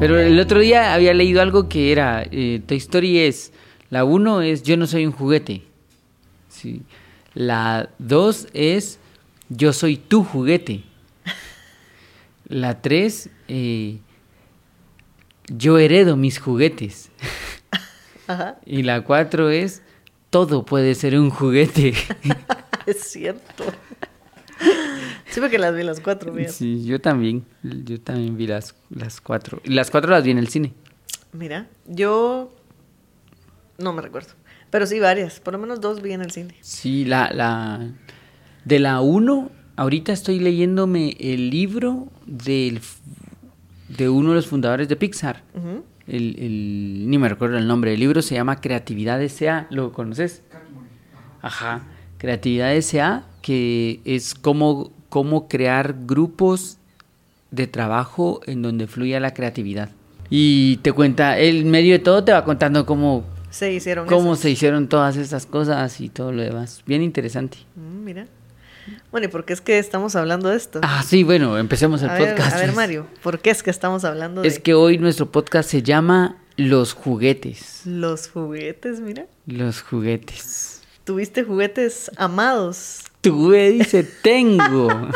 [0.00, 3.52] Pero el otro día había leído algo que era, eh, Toy Story es,
[3.90, 5.62] la 1 es Yo no soy un juguete.
[6.48, 6.80] Sí.
[7.34, 8.98] La 2 es
[9.50, 10.84] Yo soy tu juguete.
[12.48, 13.98] La 3, eh,
[15.48, 17.10] Yo heredo mis juguetes.
[18.26, 18.56] Ajá.
[18.64, 19.82] Y la 4 es
[20.30, 21.92] Todo puede ser un juguete.
[22.86, 23.64] es cierto.
[25.30, 26.50] Sí, porque las vi las cuatro, mira.
[26.50, 27.44] Sí, yo también.
[27.62, 29.60] Yo también vi las, las cuatro.
[29.64, 30.72] Y las cuatro las vi en el cine.
[31.32, 32.52] Mira, yo
[33.78, 34.30] no me recuerdo.
[34.70, 35.40] Pero sí, varias.
[35.40, 36.54] Por lo menos dos vi en el cine.
[36.60, 37.90] Sí, la, la
[38.64, 42.80] de la 1, ahorita estoy leyéndome el libro del,
[43.88, 45.42] de uno de los fundadores de Pixar.
[45.54, 45.84] Ujú.
[46.06, 47.94] el, el- ni me recuerdo el nombre.
[47.94, 49.66] El libro se llama Creatividad S.A.
[49.70, 50.42] ¿Lo conoces?
[51.42, 51.82] Ajá.
[52.18, 53.24] Creatividad S.A.
[53.42, 56.78] que es cómo, cómo crear grupos
[57.50, 59.90] de trabajo en donde fluya la creatividad.
[60.30, 64.42] Y te cuenta, el medio de todo te va contando cómo, Se hicieron cómo esas.
[64.42, 66.82] se hicieron todas estas cosas y todo lo demás.
[66.86, 67.58] Bien interesante.
[67.76, 68.26] Mm, mira.
[69.10, 70.80] Bueno, ¿y por qué es que estamos hablando de esto?
[70.82, 72.56] Ah, sí, bueno, empecemos el a, ver, podcast.
[72.56, 72.72] a ver.
[72.74, 76.36] Mario, ¿por qué es que estamos hablando Es de que hoy nuestro podcast se llama
[76.56, 77.82] Los juguetes.
[77.84, 79.00] los juguetes?
[79.00, 79.26] Mira.
[79.46, 80.82] Los juguetes.
[81.04, 83.02] ¿Tuviste juguetes amados?
[83.20, 84.88] Tuve, dice, tengo.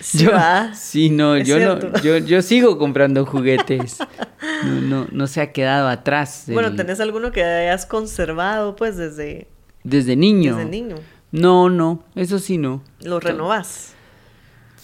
[0.00, 0.72] Sí, yo, va.
[0.74, 3.98] sí, no, yo no, yo, yo sigo comprando juguetes.
[4.64, 6.44] No, no, no se ha quedado atrás.
[6.46, 9.48] del- Bueno, ¿tenés alguno que hayas conservado pues desde,
[9.82, 10.56] Desde niño.
[10.56, 10.96] desde niño?
[11.32, 12.82] No, no, eso sí no.
[13.00, 13.94] ¿Lo renovás?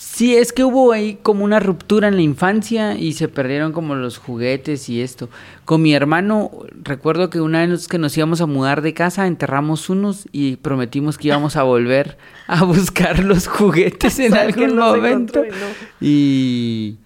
[0.07, 3.95] Sí, es que hubo ahí como una ruptura en la infancia y se perdieron como
[3.95, 5.31] los juguetes y esto.
[5.65, 6.53] Con mi hermano,
[6.83, 11.17] recuerdo que una vez que nos íbamos a mudar de casa, enterramos unos y prometimos
[11.19, 15.43] que íbamos a volver a buscar los juguetes en ¿Sabe que algún momento.
[15.45, 15.67] y no?
[16.01, 16.97] Y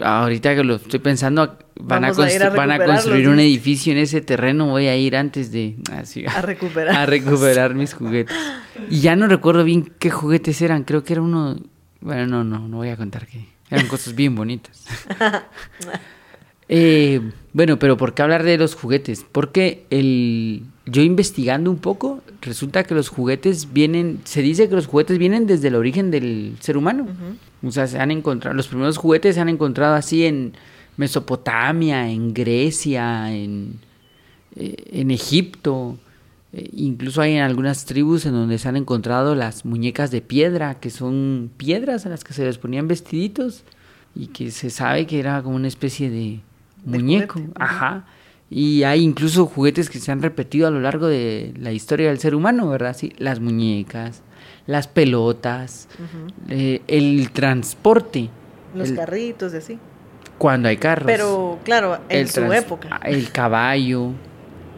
[0.00, 4.68] ahorita que lo estoy pensando, van, a, van construir un edificio en ese terreno.
[4.68, 6.96] Voy a ir antes de así, A recuperar.
[6.96, 8.36] a recuperar mis juguetes.
[8.88, 10.84] Y ya no recuerdo bien qué juguetes eran.
[10.84, 11.58] Creo que era uno.
[12.00, 14.84] Bueno, no, no, no voy a contar que eran cosas bien bonitas.
[16.72, 17.20] Eh,
[17.52, 19.26] bueno, pero ¿por qué hablar de los juguetes?
[19.32, 24.86] Porque el, yo investigando un poco, resulta que los juguetes vienen, se dice que los
[24.86, 27.08] juguetes vienen desde el origen del ser humano.
[27.64, 30.52] O sea, se han encontrado, los primeros juguetes se han encontrado así en
[30.96, 33.80] Mesopotamia, en Grecia, en,
[34.54, 35.98] eh, en Egipto.
[36.52, 40.74] Eh, incluso hay en algunas tribus en donde se han encontrado las muñecas de piedra,
[40.80, 43.62] que son piedras a las que se les ponían vestiditos
[44.14, 46.40] y que se sabe que era como una especie de
[46.84, 47.34] De muñeco.
[47.34, 47.52] juguete.
[47.56, 48.04] Ajá.
[48.50, 52.18] Y hay incluso juguetes que se han repetido a lo largo de la historia del
[52.18, 52.96] ser humano, ¿verdad?
[52.96, 54.22] Sí, las muñecas,
[54.66, 55.86] las pelotas,
[56.48, 58.28] eh, el transporte.
[58.74, 59.78] Los el- carritos y así.
[60.36, 61.06] Cuando hay carros.
[61.06, 62.98] Pero, claro, en el su época.
[63.04, 64.12] El caballo.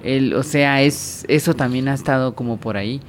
[0.03, 3.01] El, o sea, es eso también ha estado como por ahí.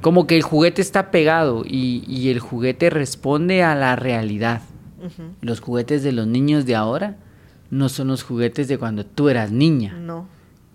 [0.00, 4.62] Como que el juguete está pegado y, y el juguete responde a la realidad.
[5.42, 7.16] Los juguetes de los niños de ahora
[7.70, 9.92] no son los juguetes de cuando tú eras niña.
[9.94, 10.26] No,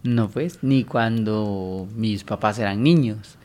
[0.03, 3.37] No, pues, ni cuando mis papás eran niños.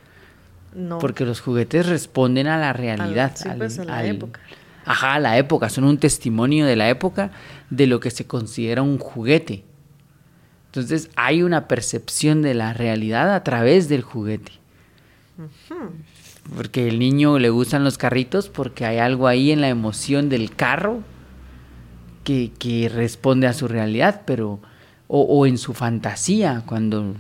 [0.75, 0.99] no.
[0.99, 3.33] Porque los juguetes responden a la realidad.
[3.35, 4.41] sí, pues, a la época.
[4.85, 5.71] Ajá, a la época.
[5.71, 7.31] Son un testimonio de la época
[7.71, 9.65] de lo que se considera un juguete.
[10.75, 14.51] Entonces hay una percepción de la realidad a través del juguete.
[16.57, 20.53] Porque el niño le gustan los carritos porque hay algo ahí en la emoción del
[20.53, 21.03] carro
[22.25, 24.59] que, que responde a su realidad, pero
[25.07, 27.15] o, o en su fantasía cuando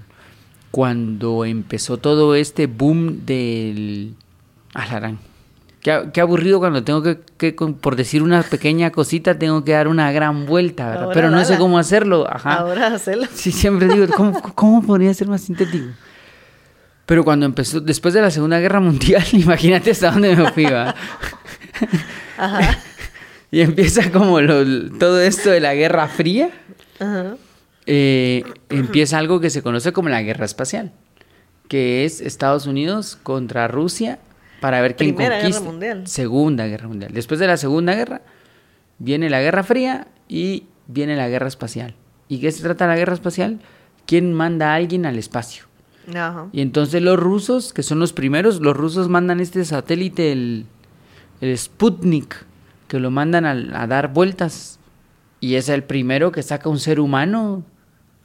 [0.73, 4.17] cuando empezó todo este boom del
[4.73, 5.21] alarán.
[5.85, 10.47] Qué, aburrido cuando tengo que, por decir una pequeña cosita, tengo que dar una gran
[10.47, 11.03] vuelta, ¿verdad?
[11.05, 12.27] Ahora Pero no sé cómo hacerlo.
[12.27, 12.55] Ajá.
[12.55, 13.27] Ahora hacelo.
[13.35, 15.89] Sí, siempre digo, ¿cómo, cómo podría ser más sintético?
[17.05, 20.95] Pero cuando empezó, después de la Segunda Guerra Mundial, imagínate hasta dónde me fui, ¿va?
[22.39, 22.79] Ajá.
[23.51, 26.51] Y empieza como lo- todo esto de la Guerra Fría.
[26.99, 27.37] Ajá.
[27.87, 30.91] eh, empieza algo que se conoce como la guerra espacial,
[31.69, 34.19] que es Estados Unidos contra Rusia
[34.65, 35.71] para ver quién Primera Guerra conquista.
[35.71, 36.07] Mundial.
[36.07, 37.13] Segunda guerra mundial.
[37.13, 38.23] Después de la Segunda Guerra
[38.99, 41.95] viene la Guerra Fría y viene la guerra espacial.
[42.29, 43.61] ¿Y qué se trata la guerra espacial?
[44.07, 45.65] ¿Quién manda a alguien al espacio?
[46.09, 46.47] Ajá.
[46.51, 50.65] Y entonces los rusos, que son los primeros, los rusos mandan este satélite, el,
[51.43, 52.35] el Sputnik,
[52.89, 54.79] que lo mandan a, a dar vueltas.
[55.41, 57.65] Y es el primero que saca un ser humano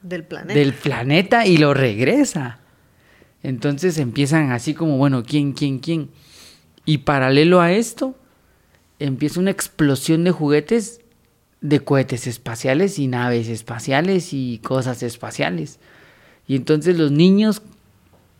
[0.00, 0.58] Del planeta.
[0.58, 2.60] del planeta y lo regresa.
[3.42, 6.08] Entonces empiezan así como, bueno, ¿quién, quién, quién?
[6.84, 8.14] Y paralelo a esto,
[8.98, 11.00] empieza una explosión de juguetes
[11.60, 15.78] de cohetes espaciales y naves espaciales y cosas espaciales.
[16.46, 17.62] Y entonces los niños,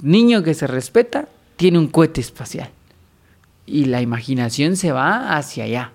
[0.01, 2.71] niño que se respeta, tiene un cohete espacial.
[3.67, 5.93] Y la imaginación se va hacia allá.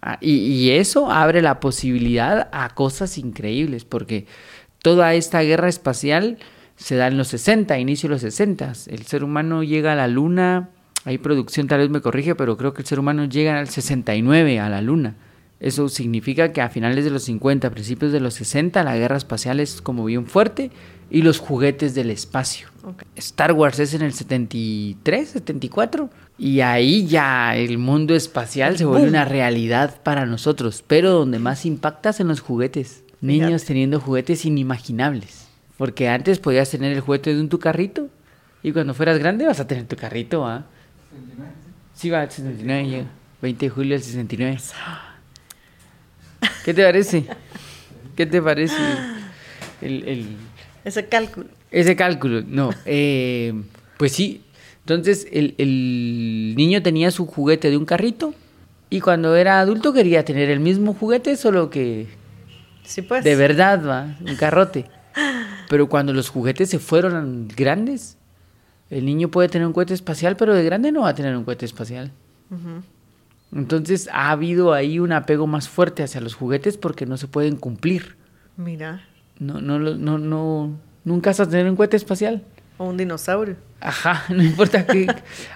[0.00, 4.26] Ah, y, eso abre la posibilidad a cosas increíbles, porque
[4.82, 6.38] toda esta guerra espacial
[6.74, 8.72] se da en los 60, inicio de los 60.
[8.88, 10.70] El ser humano llega a la luna,
[11.04, 14.60] hay producción tal vez me corrige, pero creo que el ser humano llega al 69
[14.60, 15.14] a la luna.
[15.58, 19.60] Eso significa que a finales de los 50, principios de los 60, la guerra espacial
[19.60, 20.72] es como bien fuerte
[21.08, 22.68] y los juguetes del espacio.
[23.14, 29.08] Star Wars es en el 73, 74 y ahí ya el mundo espacial se vuelve
[29.08, 33.04] una realidad para nosotros, pero donde más impacta es en los juguetes.
[33.20, 35.46] Niños teniendo juguetes inimaginables.
[35.76, 38.08] Porque antes podías tener el juguete de un tu carrito
[38.64, 40.66] y cuando fueras grande vas a tener tu carrito, ¿ah?
[41.94, 43.06] Sí, va, 69 llega.
[43.40, 44.58] 20 de julio del 69.
[46.64, 47.24] ¿Qué te parece?
[48.16, 48.76] ¿Qué te parece
[49.80, 50.36] el, el...
[50.84, 51.46] ese cálculo?
[51.70, 52.70] Ese cálculo, no.
[52.84, 53.52] Eh,
[53.98, 54.42] pues sí.
[54.80, 58.34] Entonces el, el niño tenía su juguete de un carrito
[58.90, 62.08] y cuando era adulto quería tener el mismo juguete, solo que
[62.84, 63.24] Sí, pues.
[63.24, 64.86] de verdad, va, un carrote.
[65.68, 68.18] Pero cuando los juguetes se fueron grandes,
[68.92, 71.44] el niño puede tener un cohete espacial, pero de grande no va a tener un
[71.44, 72.10] cohete espacial.
[73.54, 77.56] Entonces ha habido ahí un apego más fuerte hacia los juguetes porque no se pueden
[77.56, 78.16] cumplir.
[78.56, 79.02] Mira.
[79.38, 80.70] No, no, no, no,
[81.04, 82.42] nunca vas a tener un cohete espacial.
[82.78, 83.56] O un dinosaurio.
[83.80, 85.06] Ajá, no importa qué.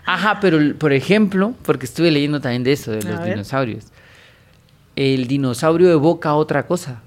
[0.04, 3.30] Ajá, pero por ejemplo, porque estuve leyendo también de eso, de A los ver.
[3.30, 3.84] dinosaurios.
[4.94, 7.02] El dinosaurio evoca otra cosa.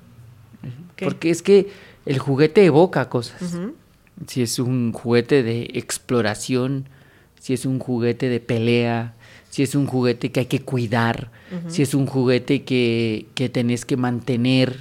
[0.95, 1.05] ¿Qué?
[1.05, 1.69] Porque es que
[2.05, 3.41] el juguete evoca cosas.
[4.27, 6.85] Si es un juguete de exploración,
[7.39, 9.13] si es un juguete de pelea,
[9.49, 11.31] si es un juguete que hay que cuidar,
[11.67, 14.75] si es un juguete que, que tenés que mantener,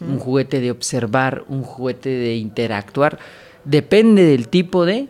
[0.00, 3.18] un juguete de observar, un juguete de interactuar,
[3.64, 5.08] depende del tipo de,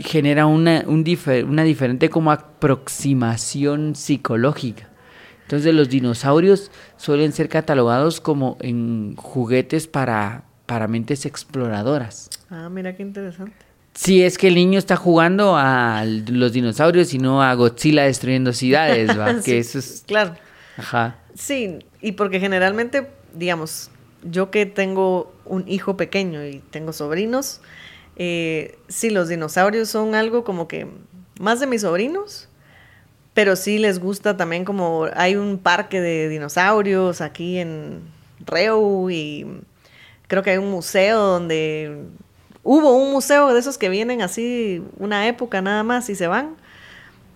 [0.00, 4.88] genera una, un difer- una diferente como aproximación psicológica.
[5.42, 12.30] Entonces los dinosaurios suelen ser catalogados como en juguetes para, para mentes exploradoras.
[12.50, 13.54] Ah, mira qué interesante.
[13.94, 18.52] Si es que el niño está jugando a los dinosaurios y no a Godzilla destruyendo
[18.52, 19.34] ciudades, ¿va?
[19.42, 20.04] Sí, que eso es...
[20.06, 20.34] Claro.
[20.78, 21.18] Ajá.
[21.34, 23.90] Sí, y porque generalmente, digamos,
[24.22, 27.60] yo que tengo un hijo pequeño y tengo sobrinos,
[28.16, 30.86] eh, sí, los dinosaurios son algo como que
[31.38, 32.48] más de mis sobrinos,
[33.34, 38.00] pero sí les gusta también como hay un parque de dinosaurios aquí en
[38.46, 39.46] Reu y
[40.32, 42.04] creo que hay un museo donde
[42.62, 46.56] hubo un museo de esos que vienen así una época nada más y se van.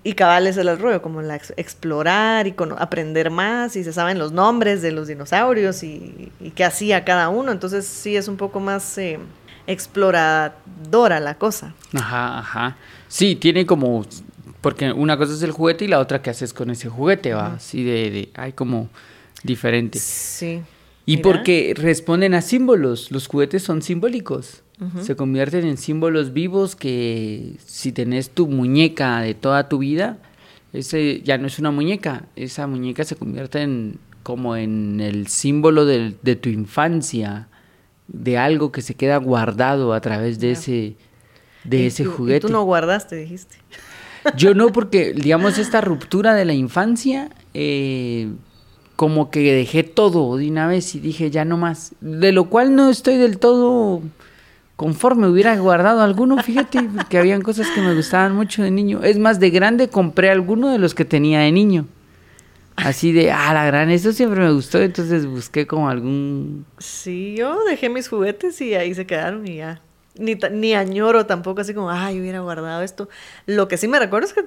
[0.02, 3.92] Y cabal es el rollo, como la ex- explorar y cono- aprender más y se
[3.92, 7.52] saben los nombres de los dinosaurios y, y qué hacía cada uno.
[7.52, 9.18] Entonces sí es un poco más eh,
[9.66, 11.74] exploradora la cosa.
[11.94, 12.76] Ajá, ajá.
[13.08, 14.06] Sí, tiene como...
[14.62, 17.54] Porque una cosa es el juguete y la otra que haces con ese juguete, ¿va?
[17.56, 18.30] Así de, de...
[18.36, 18.88] Hay como
[19.42, 20.02] diferentes.
[20.02, 20.62] Sí.
[21.06, 21.22] Y Mira.
[21.22, 23.10] porque responden a símbolos.
[23.12, 24.62] Los juguetes son simbólicos.
[25.00, 30.18] Se convierten en símbolos vivos que si tenés tu muñeca de toda tu vida,
[30.74, 32.26] ese ya no es una muñeca.
[32.36, 37.48] Esa muñeca se convierte en como en el símbolo de, tu infancia,
[38.08, 40.96] de algo que se queda guardado a través de ese
[41.64, 42.46] de Y ese tú- juguete.
[42.46, 43.56] Y tú no guardaste, dijiste.
[44.36, 48.28] Yo no, porque, digamos, esta ruptura de la infancia, eh,
[48.96, 51.92] como que dejé todo de una vez y dije ya no más.
[52.00, 54.02] De lo cual no estoy del todo
[54.74, 55.28] conforme.
[55.28, 59.02] Hubiera guardado alguno, fíjate, porque habían cosas que me gustaban mucho de niño.
[59.02, 61.86] Es más, de grande compré alguno de los que tenía de niño.
[62.76, 66.66] Así de, ah, la gran, eso siempre me gustó, entonces busqué como algún...
[66.76, 69.80] Sí, yo dejé mis juguetes y ahí se quedaron y ya.
[70.18, 73.08] Ni, ni añoro tampoco, así como, ay, hubiera guardado esto.
[73.46, 74.44] Lo que sí me recuerdo es que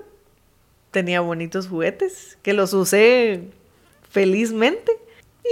[0.91, 3.49] tenía bonitos juguetes, que los usé
[4.09, 4.91] felizmente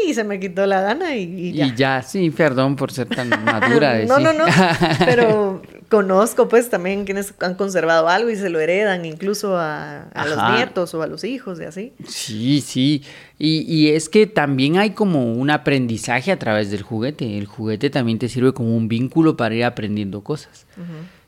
[0.06, 1.66] y se me quitó la gana y, y ya.
[1.66, 3.94] Y ya, sí, perdón por ser tan madura.
[3.94, 4.24] de no, sí.
[4.24, 4.46] no, no,
[5.00, 10.26] pero conozco pues también quienes han conservado algo y se lo heredan incluso a, a
[10.26, 11.94] los nietos o a los hijos y así.
[12.06, 13.04] Sí, sí.
[13.40, 17.38] Y, y es que también hay como un aprendizaje a través del juguete.
[17.38, 20.66] El juguete también te sirve como un vínculo para ir aprendiendo cosas.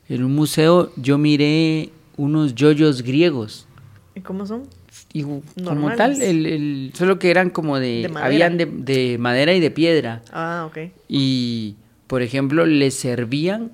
[0.08, 3.66] En un museo yo miré unos yoyos griegos.
[4.14, 4.64] ¿Y cómo son?
[5.12, 5.98] Y como Normales.
[5.98, 8.10] tal, el, el- solo que eran como de...
[8.22, 10.22] Habían de, de madera y de piedra.
[10.32, 10.78] Ah, ok.
[11.08, 11.76] Y,
[12.06, 13.72] por ejemplo, les servían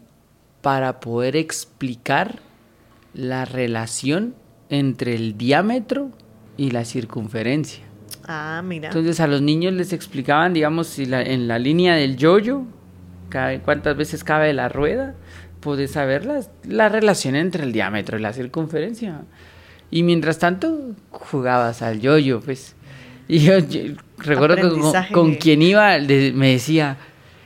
[0.62, 2.38] para poder explicar
[3.12, 4.35] la relación
[4.71, 6.11] entre el diámetro
[6.57, 7.85] y la circunferencia.
[8.26, 8.88] Ah, mira.
[8.88, 12.62] Entonces a los niños les explicaban, digamos, si la- en la línea del yoyo,
[13.28, 15.14] ca- cuántas veces cabe la rueda,
[15.61, 19.21] puedes saber las- la relación entre el diámetro y la circunferencia.
[19.90, 20.78] Y mientras tanto,
[21.11, 22.75] jugabas al yoyo, pues.
[23.28, 26.97] Y yo, yo recuerdo que con, con quien iba le- me decía,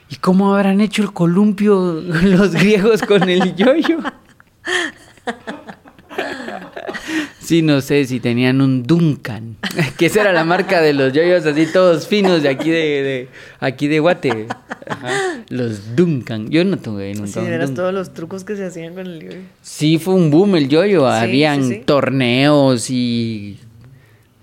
[0.09, 3.99] ¿y cómo habrán hecho el columpio los griegos con el yoyo?
[7.51, 9.57] Sí, no sé si tenían un Duncan,
[9.99, 13.29] que esa era la marca de los yoyos así todos finos de aquí de, de-
[13.59, 14.47] aquí de Guate.
[14.87, 16.49] Ajá, Los Duncan.
[16.49, 17.75] Yo no tuve nunca Sí, un Duncan.
[17.75, 19.39] todos los trucos que se hacían con el yoyo.
[19.63, 21.01] Sí, fue un boom el yoyo.
[21.11, 21.83] Sí, Habían sí, sí.
[21.85, 23.59] torneos y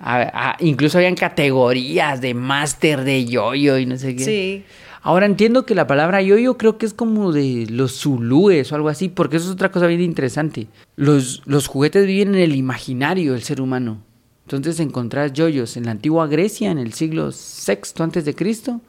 [0.02, 4.24] a- a- incluso habían categorías de máster de yoyo y no sé qué.
[4.26, 4.64] Sí.
[5.02, 8.90] Ahora entiendo que la palabra yoyo creo que es como de los zulúes o algo
[8.90, 10.68] así, porque eso es otra cosa bien interesante.
[10.96, 14.00] Los, los juguetes viven en el imaginario del ser humano.
[14.46, 18.82] Entonces encontrás yoyos en la antigua Grecia, en el siglo VI antes de Cristo,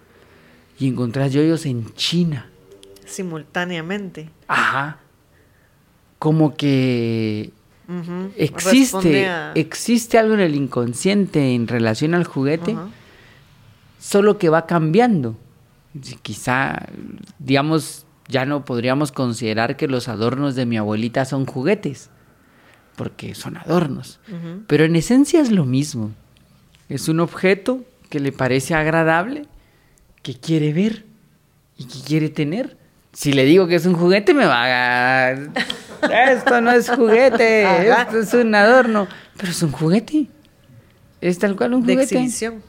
[0.79, 2.49] y encontrás yoyos en China.
[3.05, 4.29] Simultáneamente.
[4.47, 4.99] Ajá.
[6.19, 7.51] Como que
[8.37, 12.77] existe, a- existe algo en el inconsciente en relación al juguete,
[13.99, 15.37] solo que va cambiando.
[16.23, 16.87] Quizá,
[17.39, 22.11] digamos, ya no podríamos considerar que los adornos de mi abuelita son juguetes,
[22.97, 24.21] porque son adornos.
[24.67, 26.11] Pero en esencia es lo mismo.
[26.89, 29.47] Es un objeto que le parece agradable,
[30.23, 31.05] que quiere ver
[31.77, 32.77] y que quiere tener.
[33.13, 35.31] Si le digo que es un juguete, me va a...
[35.33, 38.03] Esto no es juguete, Ajá.
[38.03, 39.09] esto es un adorno.
[39.37, 40.27] Pero es un juguete.
[41.21, 42.15] Es tal cual un de juguete.
[42.15, 42.63] exhibición.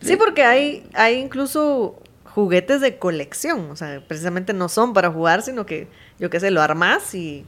[0.00, 2.01] Sí, porque hay, hay incluso
[2.34, 3.70] juguetes de colección.
[3.70, 7.44] O sea, precisamente no son para jugar, sino que, yo qué sé, lo armás y,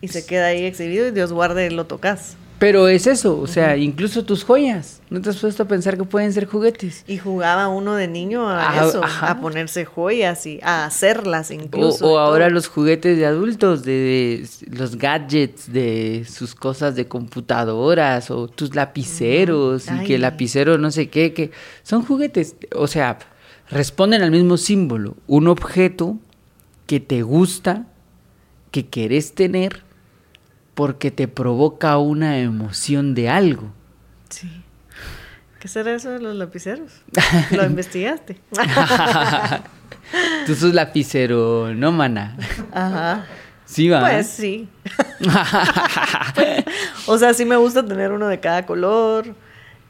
[0.00, 2.36] y se queda ahí exhibido y Dios guarde lo tocas.
[2.58, 5.00] Pero es eso, o sea, incluso tus joyas.
[5.08, 7.04] ¿No te has puesto a pensar que pueden ser juguetes?
[7.06, 9.30] Y jugaba uno de niño a Ah, eso, ajá.
[9.30, 12.06] a ponerse joyas y a hacerlas O, incluso.
[12.06, 12.54] o y ahora todo.
[12.56, 18.74] los juguetes de adultos, de, de los gadgets, de sus cosas de computadoras o tus
[18.74, 21.52] lapiceros y que el lapicero no sé qué, que
[21.82, 22.56] son juguetes.
[22.76, 23.18] O sea,
[23.70, 25.16] responden al mismo símbolo.
[25.26, 26.18] Un objeto
[26.86, 27.86] que te gusta,
[28.70, 29.82] que querés tener
[30.74, 33.72] porque te provoca una emoción de algo.
[34.28, 34.50] Sí.
[35.58, 37.02] ¿Qué será eso de los lapiceros?
[37.50, 38.40] ¿Lo investigaste?
[40.46, 42.36] Tú sos lapicero, no mana.
[42.72, 43.26] Ajá.
[43.66, 44.00] Sí, va.
[44.00, 44.68] Pues sí.
[47.06, 49.34] o sea, sí me gusta tener uno de cada color,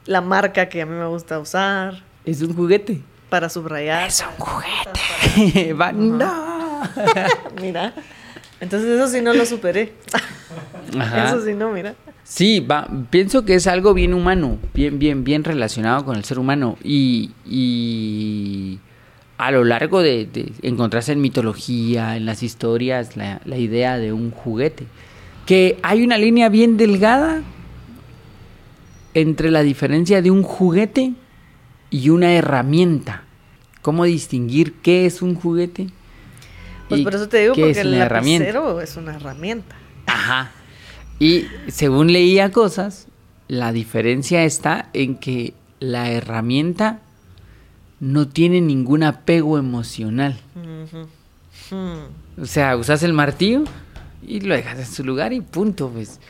[0.05, 3.01] la marca que a mí me gusta usar es un juguete.
[3.31, 4.09] Para subrayar.
[4.09, 5.75] Es un juguete.
[5.95, 6.83] No.
[7.61, 7.95] Mira.
[8.61, 9.95] Entonces eso sí no lo superé.
[10.99, 11.29] Ajá.
[11.29, 11.95] Eso sí no, mira.
[12.25, 16.39] Sí, va, pienso que es algo bien humano, bien, bien, bien relacionado con el ser
[16.39, 16.77] humano.
[16.85, 18.79] Y, y
[19.39, 24.13] a lo largo de, de encontrarse en mitología, en las historias, la, la idea de
[24.13, 24.87] un juguete.
[25.47, 27.43] Que hay una línea bien delgada
[29.15, 31.15] entre la diferencia de un juguete
[31.91, 33.25] y una herramienta.
[33.83, 35.89] ¿Cómo distinguir qué es un juguete?
[36.89, 39.77] Pues por eso te digo, porque es el lapicero es una herramienta.
[40.07, 40.51] Ajá.
[41.19, 43.07] Y según leía cosas,
[43.47, 47.01] la diferencia está en que la herramienta
[48.01, 50.39] no tiene ningún apego emocional.
[51.71, 52.41] Hmm.
[52.41, 53.65] O sea, usas el martillo
[54.27, 56.21] y lo dejas en su lugar y punto, pues.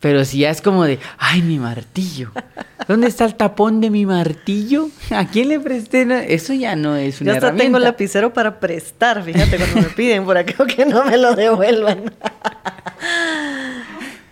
[0.00, 2.30] Pero si ya es como de, ay, mi martillo.
[2.88, 4.88] ¿Dónde está el tapón de mi martillo?
[5.10, 6.04] ¿A quién le presté?
[6.06, 7.64] la-?" Eso ya no es Yo una hasta herramienta.
[7.64, 12.12] tengo lapicero para prestar, fíjate, cuando me piden por acá que no me lo devuelvan.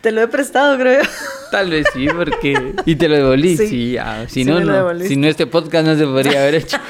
[0.01, 1.09] Te lo he prestado, creo yo.
[1.51, 2.75] Tal vez sí, porque...
[2.87, 3.67] Y te lo devolví, Sí.
[3.69, 3.97] sí.
[3.99, 4.59] ah, si Sí no.
[5.05, 6.79] Si no, este podcast no se podría haber hecho.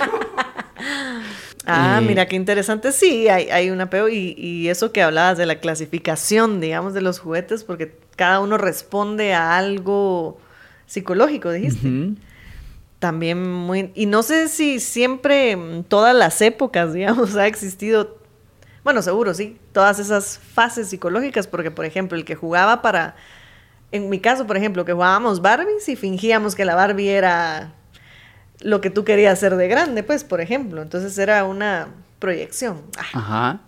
[1.67, 2.91] Ah, Eh, mira qué interesante.
[2.91, 7.01] Sí, hay, hay un apego y, y eso que hablabas de la clasificación, digamos, de
[7.01, 10.39] los juguetes, porque cada uno responde a algo
[10.91, 12.17] psicológico, dijiste.
[12.99, 13.93] También muy...
[13.95, 18.19] Y no sé si siempre, en todas las épocas, digamos, ha existido,
[18.83, 23.15] bueno, seguro sí, todas esas fases psicológicas, porque, por ejemplo, el que jugaba para,
[23.93, 27.73] en mi caso, por ejemplo, que jugábamos Barbies y fingíamos que la Barbie era
[28.59, 30.83] lo que tú querías ser de grande, pues, por ejemplo.
[30.83, 31.87] Entonces era una
[32.19, 32.83] proyección.
[32.99, 33.61] Ajá.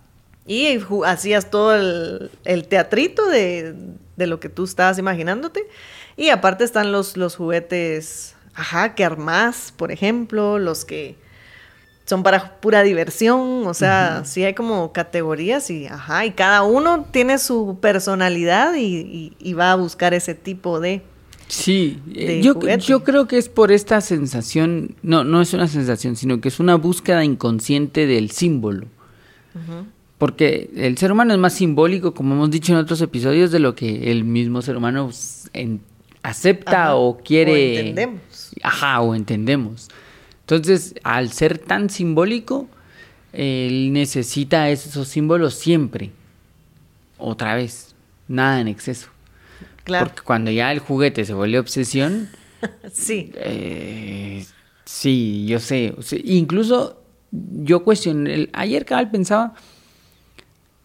[0.44, 3.76] y hacías todo el, el teatrito de,
[4.16, 5.68] de lo que tú estabas imaginándote.
[6.16, 11.16] Y aparte están los, los juguetes, ajá, que armás, por ejemplo, los que
[12.04, 13.66] son para pura diversión.
[13.66, 18.80] O sea, sí hay como categorías y, ajá, y cada uno tiene su personalidad y,
[18.84, 21.02] y- y va a buscar ese tipo de...
[21.48, 26.16] Sí, eh, yo, yo creo que es por esta sensación, no, no es una sensación,
[26.16, 28.86] sino que es una búsqueda inconsciente del símbolo.
[30.16, 33.74] Porque el ser humano es más simbólico, como hemos dicho en otros episodios, de lo
[33.74, 35.10] que el mismo ser humano
[36.22, 37.52] acepta o quiere.
[37.52, 38.50] O entendemos.
[38.62, 39.88] Ajá, o entendemos.
[40.40, 42.68] Entonces, al ser tan simbólico,
[43.32, 46.10] él necesita esos símbolos siempre.
[47.18, 47.94] Otra vez,
[48.28, 49.08] nada en exceso.
[49.84, 50.06] Claro.
[50.06, 52.28] Porque cuando ya el juguete se vuelve obsesión.
[52.92, 53.32] sí.
[53.36, 54.44] Eh,
[54.84, 55.94] sí, yo sé.
[56.24, 58.48] incluso yo cuestioné.
[58.52, 59.54] Ayer cabal pensaba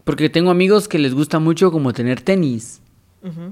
[0.03, 2.79] porque tengo amigos que les gusta mucho como tener tenis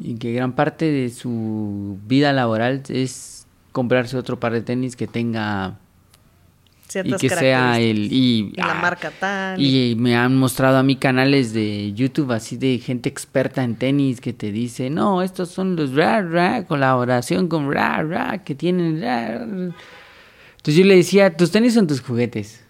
[0.02, 5.08] y que gran parte de su vida laboral es comprarse otro par de tenis que
[5.08, 5.78] tenga
[7.04, 10.96] y que sea el y, la ah, marca tal y me han mostrado a mí
[10.96, 15.76] canales de YouTube así de gente experta en tenis que te dice no estos son
[15.76, 19.44] los ra ra colaboración con ra ra que tienen ra,
[20.66, 22.64] entonces yo le decía tus tenis son tus juguetes.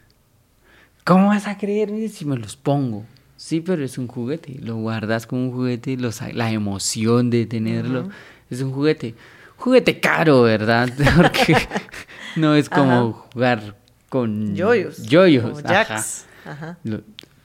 [1.06, 3.06] Cómo vas a creer si me los pongo
[3.38, 4.58] Sí, pero es un juguete.
[4.62, 5.98] Lo guardas como un juguete,
[6.34, 8.10] la emoción de tenerlo.
[8.50, 9.16] Es un juguete.
[9.58, 10.90] Juguete caro, ¿verdad?
[11.18, 11.56] Porque
[12.36, 13.76] no es como jugar
[14.10, 15.04] con yoyos.
[15.04, 15.64] Yoyos.
[15.66, 16.78] Ajá.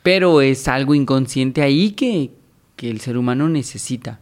[0.03, 2.31] Pero es algo inconsciente ahí que,
[2.77, 4.21] que el ser humano necesita.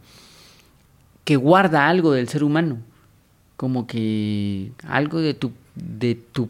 [1.23, 2.79] Que guarda algo del ser humano.
[3.55, 6.49] Como que algo de tu, de tu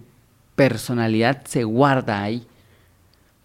[0.55, 2.45] personalidad se guarda ahí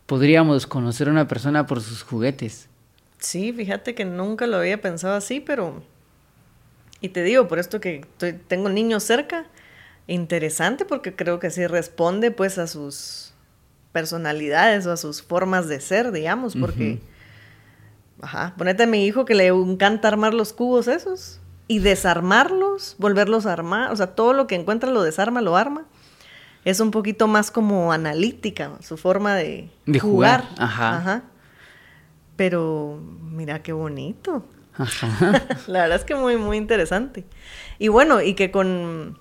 [0.06, 2.68] podríamos conocer a una persona por sus juguetes.
[3.18, 5.82] Sí, fíjate que nunca lo había pensado así, pero...
[7.00, 8.06] Y te digo, por esto que
[8.48, 9.46] tengo niños cerca,
[10.06, 13.34] interesante porque creo que sí responde pues a sus
[13.92, 17.00] personalidades o a sus formas de ser, digamos, porque...
[18.20, 23.44] Ajá, ponete a mi hijo que le encanta armar los cubos esos y desarmarlos, volverlos
[23.44, 25.84] a armar, o sea, todo lo que encuentra lo desarma, lo arma
[26.64, 29.68] es un poquito más como analítica su forma de,
[30.00, 30.48] jugar.
[30.56, 31.24] Ajá.
[32.36, 34.46] Pero mira qué bonito.
[34.76, 35.46] Ajá.
[35.66, 37.24] La verdad es que muy, muy interesante.
[37.78, 39.18] Y bueno, y que con,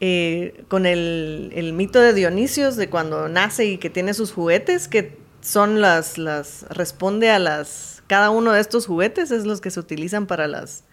[0.00, 4.88] eh, con el, el, mito de Dionisios, de cuando nace y que tiene sus juguetes,
[4.88, 9.70] que son las, las, responde a las, cada uno de estos juguetes es los que
[9.70, 10.84] se utilizan para las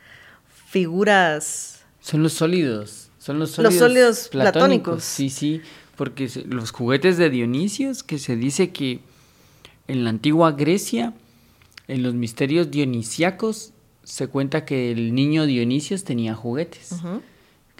[0.70, 1.80] figuras.
[2.00, 3.10] Son los sólidos.
[3.18, 5.04] Son los sólidos, los sólidos platónicos.
[5.04, 5.62] Sí, sí
[5.98, 9.02] porque los juguetes de Dionisios, que se dice que
[9.88, 11.14] en la antigua Grecia,
[11.88, 16.96] en los misterios dionisíacos, se cuenta que el niño Dionisios tenía juguetes.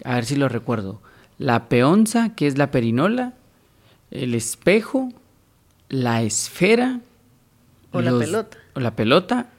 [0.04, 1.00] A ver si lo recuerdo.
[1.38, 3.34] La peonza, que es la perinola,
[4.10, 5.10] el espejo,
[5.88, 7.00] la esfera.
[7.92, 8.58] O la pelota.
[8.74, 9.50] O la pelota,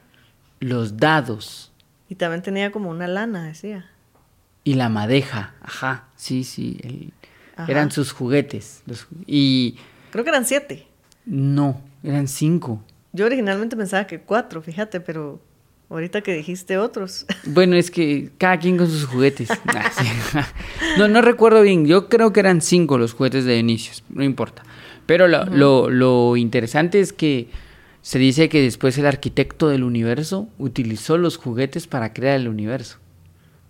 [0.60, 1.72] los dados.
[2.10, 3.90] Y también tenía como una lana, decía.
[4.64, 7.12] Y la madeja, ajá, sí, sí, el,
[7.68, 8.82] eran sus juguetes.
[9.26, 9.76] y...
[10.10, 10.86] Creo que eran siete.
[11.24, 12.82] No, eran cinco.
[13.12, 15.40] Yo originalmente pensaba que cuatro, fíjate, pero
[15.88, 17.26] ahorita que dijiste otros.
[17.46, 19.48] Bueno, es que cada quien con sus juguetes.
[20.98, 21.86] No, no recuerdo bien.
[21.86, 24.62] Yo creo que eran cinco los juguetes de inicios, no importa.
[25.06, 27.48] Pero lo, lo interesante es que
[28.02, 32.98] se dice que después el arquitecto del universo utilizó los juguetes para crear el universo.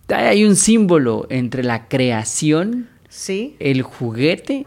[0.07, 3.55] Hay un símbolo entre la creación Sí.
[3.59, 4.65] El juguete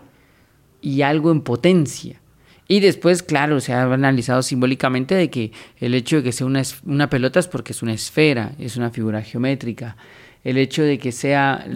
[0.82, 2.20] y algo en potencia.
[2.68, 6.62] Y después, claro, se ha analizado simbólicamente de que el hecho de que sea una,
[6.84, 9.96] una pelota es porque es una esfera, es una figura geométrica.
[10.44, 11.66] El hecho de que sea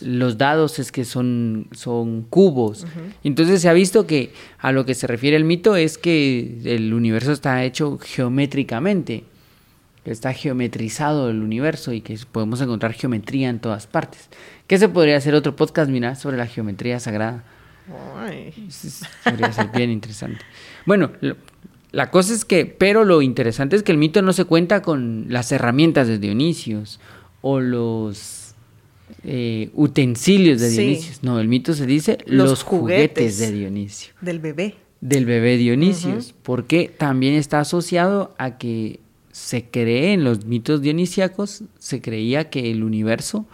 [0.00, 2.86] los dados es que son, son cubos.
[3.24, 6.94] Entonces se ha visto que a lo que se refiere el mito es que el
[6.94, 9.24] universo está hecho geométricamente
[10.10, 14.28] está geometrizado el universo y que podemos encontrar geometría en todas partes.
[14.66, 17.44] ¿Qué se podría hacer otro podcast, mira, sobre la geometría sagrada?
[19.24, 20.40] Podría ser bien interesante.
[20.86, 21.12] Bueno,
[21.92, 25.26] la cosa es que, pero lo interesante es que el mito no se cuenta con
[25.28, 26.98] las herramientas de Dionisios
[27.42, 28.54] o los
[29.22, 31.22] eh, utensilios de Dionisios.
[31.22, 34.14] No, el mito se dice los, juguetes, de Dionisio.
[34.20, 34.74] Del bebé.
[35.00, 38.98] Del bebé Dionisios, porque también está asociado a que
[39.30, 43.46] se cree en los mitos dionisíacos, se creía que el universo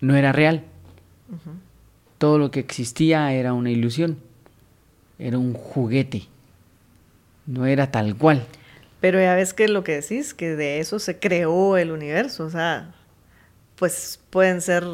[0.00, 0.64] no era real.
[2.18, 4.18] Todo lo que existía era una ilusión,
[5.18, 6.24] era un juguete,
[7.46, 8.46] no era tal cual.
[9.00, 12.50] Pero ya ves que lo que decís, que de eso se creó el universo, o
[12.50, 12.94] sea,
[13.76, 14.84] pues pueden ser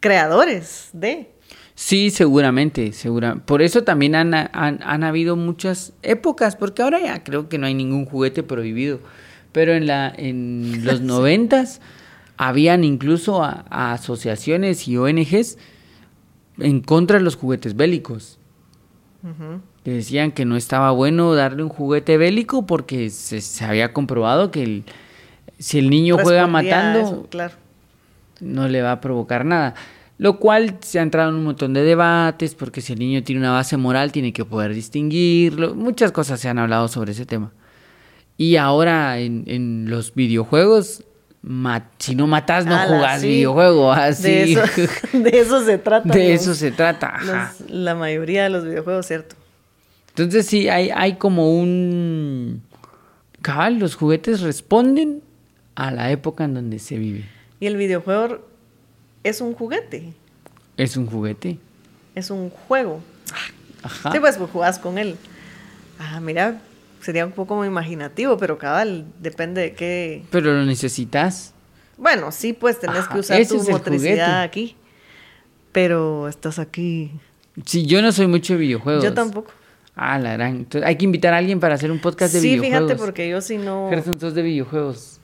[0.00, 1.28] creadores de.
[1.74, 3.36] Sí, seguramente, segura.
[3.36, 7.74] Por eso también han, han, habido muchas épocas, porque ahora ya creo que no hay
[7.74, 9.00] ningún juguete prohibido.
[9.52, 11.80] Pero en, la, en los noventas
[12.48, 15.58] habían incluso a, a asociaciones y ONGs
[16.58, 18.38] en contra de los juguetes bélicos.
[19.84, 24.50] Que decían que no estaba bueno darle un juguete bélico porque se, se había comprobado
[24.50, 24.84] que el-
[25.58, 27.54] si el niño juega Respondía matando, eso, claro.
[28.40, 29.74] no le va a provocar nada.
[30.18, 33.40] Lo cual se ha entrado en un montón de debates, porque si el niño tiene
[33.40, 35.74] una base moral, tiene que poder distinguirlo.
[35.76, 37.52] Muchas cosas se han hablado sobre ese tema.
[38.36, 41.04] Y ahora en, en los videojuegos,
[41.98, 43.28] si no matas, no Ala, jugás sí.
[43.28, 43.92] videojuego.
[43.92, 44.22] Así.
[44.22, 44.62] De eso,
[45.12, 46.08] de eso se trata.
[46.12, 47.08] De los- eso se trata.
[47.16, 47.54] ajá.
[47.60, 49.34] los- la mayoría de los videojuegos, ¿cierto?
[50.10, 52.62] Entonces sí, hay, hay como un...
[53.40, 55.22] Cabal, los juguetes responden
[55.74, 57.24] a la época en donde se vive.
[57.60, 58.46] Y el videojuego
[59.24, 60.12] es un juguete,
[60.76, 61.58] Es un juguete.
[62.14, 63.00] es un juego.
[63.82, 64.12] Ajá.
[64.12, 65.16] Sí, pues, pues jugás con él.
[65.98, 66.60] Ah, mira,
[67.02, 70.22] sería un poco imaginativo, pero cabal, depende de qué.
[70.30, 71.52] Pero lo necesitas.
[71.98, 74.76] Bueno, sí, pues tenés Ajá, que usar tu es motricidad aquí.
[75.72, 77.10] Pero estás aquí.
[77.66, 79.02] Sí, yo no soy mucho de videojuegos.
[79.04, 79.52] Yo tampoco.
[79.94, 80.56] Ah, la gran.
[80.56, 82.88] Entonces, hay que invitar a alguien para hacer un podcast de Sí, videojuegos.
[82.90, 83.88] fíjate, porque yo sí no.
[83.90, 85.18] Gerson, sos de videojuegos.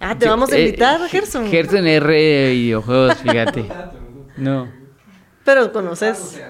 [0.00, 1.46] Ah, te Yo- vamos a eh, invitar, Ge- Gerson.
[1.48, 3.64] Gerson R de videojuegos, fíjate.
[4.36, 4.68] No.
[5.44, 6.40] Pero conoces.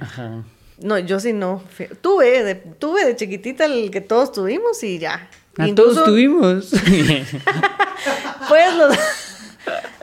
[0.00, 0.42] Ajá.
[0.80, 1.62] No, yo sí no.
[2.00, 5.28] Tuve de, tuve de chiquitita el que todos tuvimos y ya.
[5.56, 6.70] Ah, Incluso, todos tuvimos.
[8.48, 8.96] Pues los.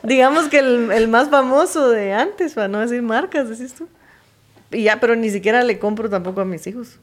[0.02, 3.88] digamos que el, el más famoso de antes, para no decir marcas, decís tú.
[4.70, 6.98] Y ya, pero ni siquiera le compro tampoco a mis hijos.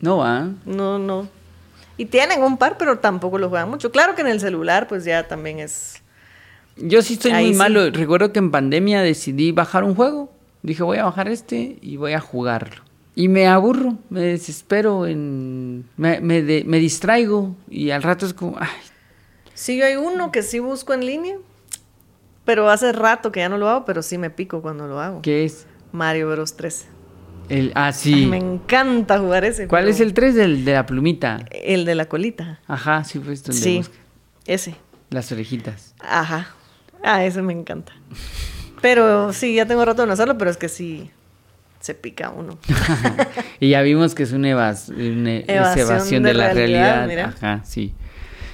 [0.00, 0.48] no va.
[0.66, 1.28] No, no.
[1.96, 3.92] Y tienen un par, pero tampoco lo juegan mucho.
[3.92, 6.02] Claro que en el celular, pues ya también es.
[6.76, 7.58] Yo sí estoy Ahí muy sí.
[7.58, 7.88] malo.
[7.92, 10.32] Recuerdo que en pandemia decidí bajar un juego.
[10.62, 12.82] Dije, voy a bajar este y voy a jugarlo.
[13.16, 15.88] Y me aburro, me desespero, en...
[15.96, 18.68] me, me, de- me distraigo y al rato es como, ay,
[19.54, 21.36] Sí, yo hay uno que sí busco en línea,
[22.44, 25.22] pero hace rato que ya no lo hago, pero sí me pico cuando lo hago.
[25.22, 25.66] ¿qué es?
[25.92, 26.86] Mario Bros 3.
[27.48, 28.26] El, ah, Ay, sí.
[28.26, 29.68] me encanta jugar ese.
[29.68, 31.44] ¿Cuál es el 3 del, de la plumita?
[31.52, 32.60] El de la colita.
[32.66, 33.94] Ajá, sí, pues donde Sí, busca
[34.46, 34.74] ese.
[35.10, 35.94] las orejitas.
[36.00, 36.48] Ajá.
[37.04, 37.92] Ah, ese me encanta.
[38.80, 41.10] Pero sí, ya tengo rato de no hacerlo, pero es que sí
[41.84, 42.58] se pica uno.
[43.60, 47.18] y ya vimos que es una, evas- una es Evasión evasión de de, la realidad.
[47.20, 47.92] Ajá, sí.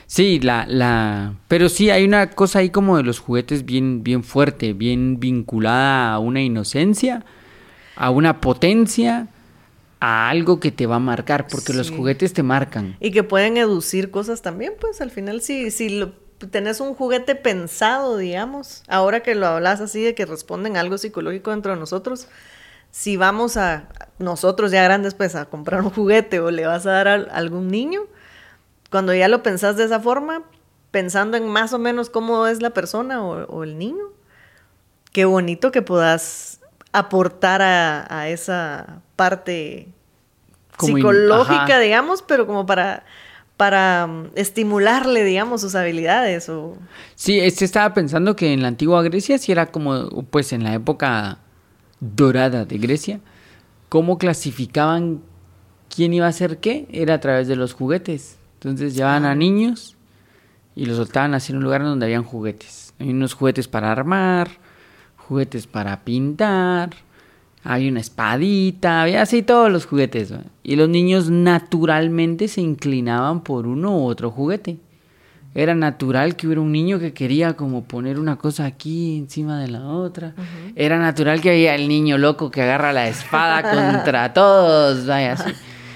[0.08, 1.34] Sí, la, la...
[1.46, 6.12] Pero sí, hay una cosa ahí como de los juguetes bien, bien fuerte, bien vinculada
[6.14, 7.24] a una inocencia,
[7.94, 9.28] a una potencia,
[10.00, 12.96] a algo que te va a marcar, porque los juguetes te marcan.
[12.98, 16.14] Y que pueden educir cosas también, pues al final si, si lo,
[16.50, 20.98] tenés un juguete pensado, digamos, ahora que lo hablas así de que responden a algo
[20.98, 22.26] psicológico dentro de nosotros,
[22.90, 26.92] si vamos a nosotros ya grandes pues a comprar un juguete o le vas a
[26.92, 28.02] dar a, algún niño,
[28.90, 30.42] cuando ya lo pensás de esa forma,
[30.90, 34.04] pensando en más o menos cómo es la persona o, o el niño,
[35.12, 36.60] qué bonito que puedas
[36.92, 39.88] aportar a, a esa parte
[40.76, 43.04] Como psicológica, digamos, pero como para,
[43.56, 46.76] para mm, estimularle, digamos, sus habilidades o...
[47.14, 50.74] Sí, este estaba pensando que en la antigua Grecia sí era como, pues en la
[50.74, 51.38] época
[52.00, 53.20] dorada de Grecia,
[53.88, 55.20] cómo clasificaban
[55.94, 58.38] quién iba a hacer qué, era a través de los juguetes.
[58.54, 59.96] Entonces llevaban a niños
[60.74, 62.94] y los soltaban en un lugar donde habían juguetes.
[62.98, 64.50] Hay unos juguetes para armar,
[65.16, 66.90] juguetes para pintar,
[67.62, 70.32] hay una espadita, había así todos los juguetes.
[70.62, 74.78] Y los niños naturalmente se inclinaban por uno u otro juguete.
[75.54, 79.68] Era natural que hubiera un niño que quería como poner una cosa aquí encima de
[79.68, 80.34] la otra.
[80.76, 83.62] Era natural que había el niño loco que agarra la espada
[83.94, 85.50] contra todos, vaya así.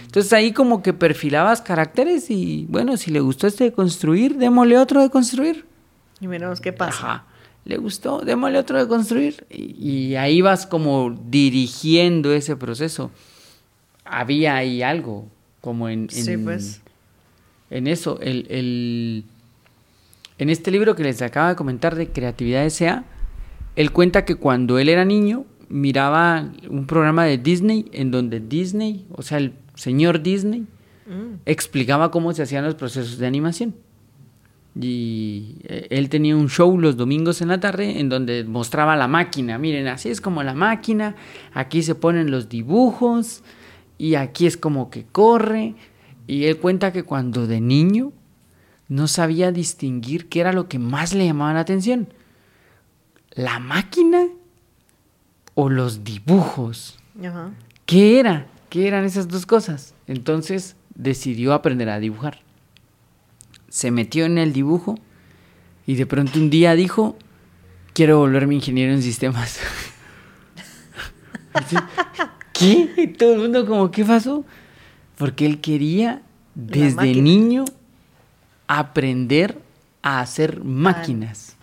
[0.06, 4.76] Entonces ahí como que perfilabas caracteres y bueno, si le gustó este de construir, démosle
[4.78, 5.64] otro de construir.
[6.20, 6.96] Y miremos qué pasa.
[6.98, 7.24] Ajá.
[7.64, 9.46] Le gustó, démosle otro de construir.
[9.50, 13.10] Y, y ahí vas como dirigiendo ese proceso.
[14.04, 15.26] Había ahí algo,
[15.60, 16.80] como en, Sí, en- pues.
[17.70, 18.18] en eso.
[18.20, 19.24] El, el-
[20.38, 23.04] en este libro que les acaba de comentar de Creatividad S.A.,
[23.76, 29.06] él cuenta que cuando él era niño miraba un programa de Disney en donde Disney,
[29.10, 30.66] o sea, el señor Disney,
[31.06, 31.40] Mm.
[31.44, 33.74] explicaba cómo se hacían los procesos de animación.
[34.80, 39.06] Y eh, él tenía un show los domingos en la tarde en donde mostraba la
[39.06, 39.58] máquina.
[39.58, 41.14] Miren, así es como la máquina.
[41.52, 43.42] Aquí se ponen los dibujos
[43.98, 45.74] y aquí es como que corre.
[46.26, 48.12] Y él cuenta que cuando de niño
[48.88, 52.08] no sabía distinguir qué era lo que más le llamaba la atención.
[53.32, 54.26] ¿La máquina
[55.54, 56.98] o los dibujos?
[57.24, 57.50] Ajá.
[57.86, 58.46] ¿Qué era?
[58.68, 59.94] ¿Qué eran esas dos cosas?
[60.06, 62.40] Entonces decidió aprender a dibujar.
[63.68, 64.96] Se metió en el dibujo
[65.86, 67.16] Y de pronto un día dijo,
[67.92, 69.58] quiero volverme ingeniero en sistemas.
[72.52, 72.90] ¿Qué?
[72.96, 74.44] Y todo el mundo como, ¿qué pasó?
[75.16, 76.22] Porque él quería
[76.54, 77.64] desde niño
[78.66, 79.59] aprender
[80.03, 81.57] a hacer máquinas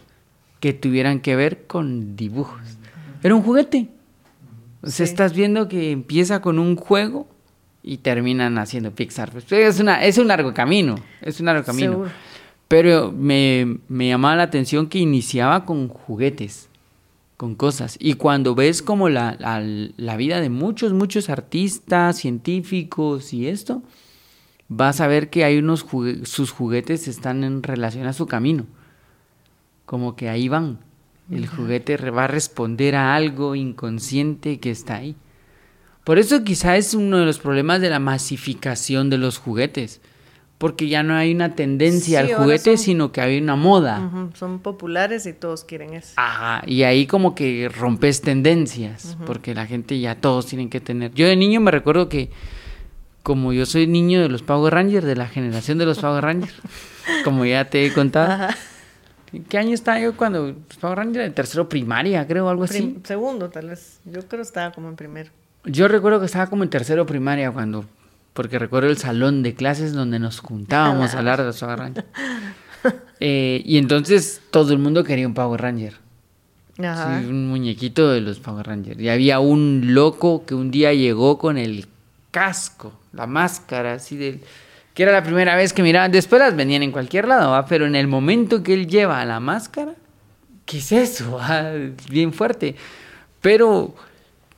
[0.59, 2.61] que tuvieran que ver con dibujos.
[3.23, 3.89] Era un juguete.
[4.81, 7.27] O sea, estás viendo que empieza con un juego
[7.83, 9.31] y terminan haciendo Pixar.
[9.31, 12.05] Pues, es, una, es un largo camino, es un largo camino.
[12.67, 16.69] Pero me, me llamaba la atención que iniciaba con juguetes,
[17.37, 17.97] con cosas.
[17.99, 19.35] Y cuando ves como la,
[19.97, 23.83] la, vida de muchos, muchos artistas, científicos y esto,
[24.73, 25.85] vas a ver que hay unos
[26.23, 28.65] sus juguetes están en relación a su camino.
[29.85, 30.79] Como que ahí van.
[31.29, 35.15] El juguete va a responder a algo inconsciente que está ahí.
[36.05, 39.99] Por eso quizá es uno de los problemas de la masificación de los juguetes.
[40.57, 44.29] Porque ya no hay una tendencia al juguete, sino que hay una moda.
[44.35, 46.13] Son populares y todos quieren eso.
[46.15, 51.13] Ajá, y ahí como que rompes tendencias, porque la gente ya todos tienen que tener.
[51.13, 52.29] Yo de niño me recuerdo que,
[53.23, 56.53] como yo soy niño de los Power Rangers, de la generación de los Power Rangers,
[57.23, 58.53] como ya te he contado.
[59.47, 61.25] ¿Qué año estaba yo cuando los Power Rangers?
[61.25, 62.97] En tercero primaria, creo, algo así.
[63.03, 63.99] segundo, tal vez.
[64.05, 65.29] Yo creo que estaba como en primero.
[65.63, 67.85] Yo recuerdo que estaba como en tercero primaria cuando,
[68.33, 72.07] porque recuerdo el salón de clases donde nos juntábamos a hablar de los Power Rangers.
[73.23, 75.93] Eh, y entonces todo el mundo quería un Power Ranger.
[76.83, 77.21] Ajá.
[77.23, 78.99] un muñequito de los Power Rangers.
[78.99, 81.85] Y había un loco que un día llegó con el
[82.31, 84.41] casco, la máscara, así del...
[84.93, 86.11] Que era la primera vez que miraban.
[86.11, 89.95] Después las venían en cualquier lado, pero en el momento que él lleva la máscara,
[90.65, 91.39] ¿qué es eso?
[92.09, 92.75] Bien fuerte.
[93.39, 93.95] Pero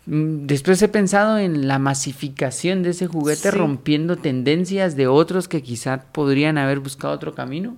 [0.06, 5.62] Mm, después he pensado en la masificación de ese juguete rompiendo tendencias de otros que
[5.64, 7.78] quizá podrían haber buscado otro camino.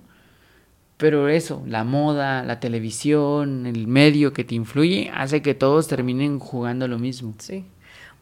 [0.96, 6.38] Pero eso, la moda, la televisión, el medio que te influye, hace que todos terminen
[6.38, 7.34] jugando lo mismo.
[7.38, 7.66] Sí.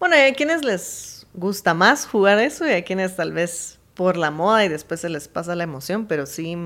[0.01, 4.31] Bueno, hay quienes les gusta más jugar eso y hay quienes tal vez por la
[4.31, 6.57] moda y después se les pasa la emoción, pero sí,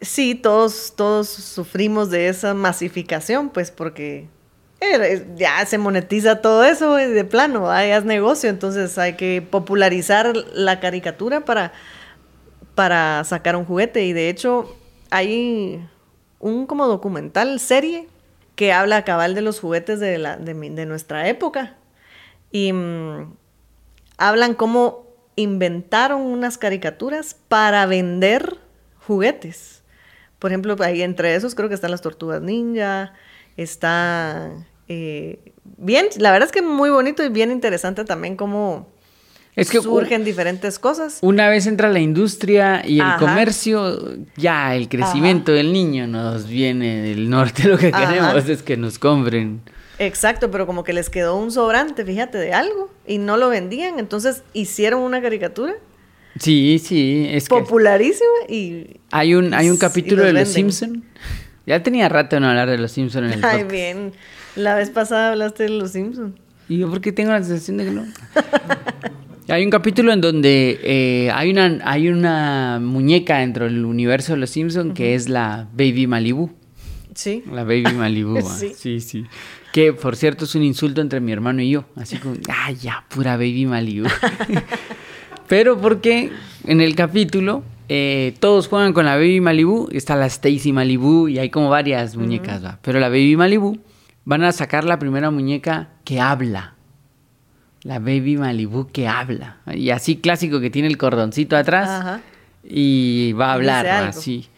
[0.00, 4.28] sí, todos, todos sufrimos de esa masificación, pues porque
[4.80, 10.36] eh, ya se monetiza todo eso de plano, ya es negocio, entonces hay que popularizar
[10.52, 11.72] la caricatura para,
[12.74, 14.04] para sacar un juguete.
[14.04, 14.76] Y de hecho
[15.10, 15.84] hay
[16.38, 18.08] un como documental, serie,
[18.54, 20.54] que habla cabal de los juguetes de, la, de,
[20.86, 21.76] nuestra época.
[22.50, 23.34] Y mm,
[24.16, 25.06] hablan cómo
[25.36, 28.58] inventaron unas caricaturas para vender
[29.06, 29.82] juguetes.
[30.38, 33.12] Por ejemplo, ahí entre esos creo que están las tortugas ninja,
[33.56, 34.52] está
[34.88, 38.88] eh, bien, la verdad es que muy bonito y bien interesante también cómo
[39.58, 41.18] es que surgen diferentes cosas.
[41.20, 47.02] Una vez entra la industria y el comercio, ya el crecimiento del niño nos viene
[47.02, 47.64] del norte.
[47.64, 49.62] Lo que queremos es que nos compren.
[49.98, 53.98] Exacto, pero como que les quedó un sobrante, fíjate, de algo y no lo vendían,
[53.98, 55.74] entonces hicieron una caricatura.
[56.38, 61.04] Sí, sí, es popularísima y hay un hay un capítulo de Los Simpson
[61.68, 64.12] ya tenía rato no hablar de los Simpsons en el Ay, bien.
[64.56, 66.34] La vez pasada hablaste de los Simpsons.
[66.66, 68.06] Y yo porque tengo la sensación de que no.
[69.48, 74.38] hay un capítulo en donde eh, hay, una, hay una muñeca dentro del universo de
[74.38, 76.50] los Simpsons que es la Baby Malibu.
[77.14, 77.44] Sí.
[77.52, 78.38] La Baby Malibu.
[78.46, 78.72] Ah, sí.
[78.74, 79.26] sí, sí.
[79.78, 81.84] Que por cierto es un insulto entre mi hermano y yo.
[81.94, 84.08] Así como, ah, ya, pura Baby Malibu.
[85.46, 86.32] Pero porque
[86.64, 91.38] en el capítulo eh, todos juegan con la Baby Malibu, está la Stacy Malibu y
[91.38, 93.78] hay como varias muñecas, pero la Baby Malibu
[94.24, 96.74] van a sacar la primera muñeca que habla.
[97.84, 99.58] La Baby Malibu que habla.
[99.72, 102.20] Y así clásico que tiene el cordoncito atrás
[102.64, 104.48] y va a hablar así.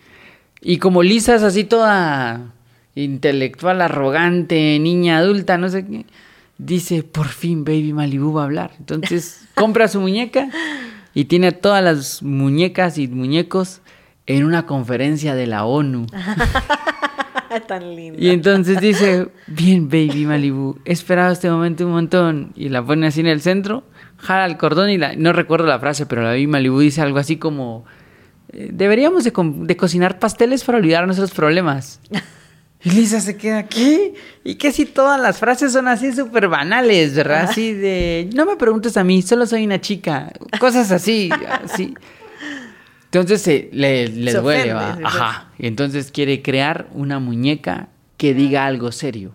[0.62, 2.54] Y como Lisa es así toda
[3.00, 6.06] intelectual, arrogante, niña adulta, no sé qué,
[6.58, 8.72] dice, por fin Baby Malibu va a hablar.
[8.78, 10.48] Entonces compra su muñeca
[11.14, 13.80] y tiene todas las muñecas y muñecos
[14.26, 16.06] en una conferencia de la ONU.
[17.66, 18.16] Tan lindo.
[18.20, 22.52] Y entonces dice, bien, baby Malibu, he esperado este momento un montón.
[22.54, 23.82] Y la pone así en el centro,
[24.18, 27.18] jala el cordón y la, no recuerdo la frase, pero la baby Malibu dice algo
[27.18, 27.84] así como,
[28.52, 32.00] eh, deberíamos de, de cocinar pasteles para olvidar nuestros problemas.
[32.82, 34.14] Y Lisa se queda, ¿qué?
[34.42, 37.42] Y que si todas las frases son así súper banales, ¿verdad?
[37.50, 40.32] Así de, no me preguntes a mí, solo soy una chica.
[40.58, 41.30] Cosas así,
[41.62, 41.94] así.
[43.04, 44.98] Entonces se, le, duele, va.
[45.04, 45.48] Ajá.
[45.58, 49.32] Y entonces quiere crear una muñeca que diga algo serio.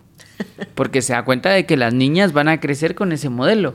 [0.74, 3.74] Porque se da cuenta de que las niñas van a crecer con ese modelo.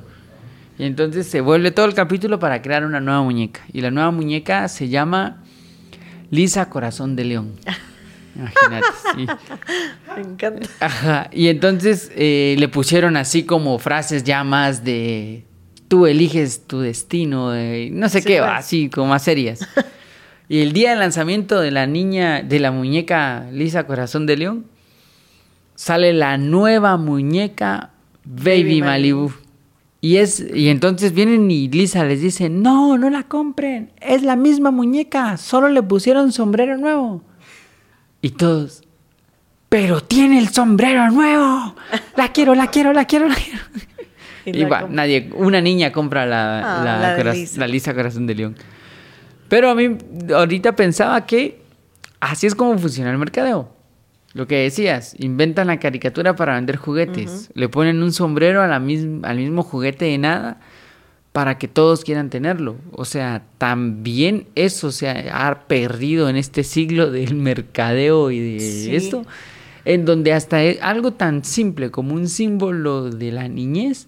[0.78, 3.62] Y entonces se vuelve todo el capítulo para crear una nueva muñeca.
[3.72, 5.44] Y la nueva muñeca se llama
[6.30, 7.54] Lisa Corazón de León.
[8.36, 9.26] Imagínate, sí.
[10.16, 10.70] Me encanta.
[10.80, 11.30] Ajá.
[11.32, 15.46] Y entonces eh, le pusieron así como frases ya más de
[15.88, 19.68] tú eliges tu destino, eh, no sé Sí, qué, va, así como más serias.
[20.48, 24.66] y el día del lanzamiento de la niña, de la muñeca Lisa Corazón de León,
[25.76, 27.92] sale la nueva muñeca
[28.24, 29.20] Baby, Baby Malibu.
[29.24, 29.42] Malibu.
[30.04, 34.36] Y es y entonces vienen y Lisa les dice, "No, no la compren, es la
[34.36, 37.22] misma muñeca, solo le pusieron sombrero nuevo."
[38.22, 38.84] Y todos,
[39.70, 41.76] "Pero tiene el sombrero nuevo.
[42.16, 43.60] La quiero, la quiero, la quiero, la quiero."
[44.44, 47.60] Y va, nadie, una niña compra la, Ah, la, la Lisa.
[47.60, 48.56] la Lisa Corazón de León.
[49.50, 49.98] Pero a mí
[50.34, 51.62] ahorita pensaba que
[52.20, 53.72] así es como funciona el mercadeo.
[54.34, 57.52] Lo que decías, inventan la caricatura para vender juguetes.
[57.54, 60.60] Le ponen un sombrero a la mis- al mismo juguete de nada
[61.32, 62.76] para que todos quieran tenerlo.
[62.92, 68.96] O sea, también eso se ha perdido en este siglo del mercadeo y de Sí.
[68.96, 69.26] esto,
[69.86, 74.08] en donde hasta e- algo tan simple como un símbolo de la niñez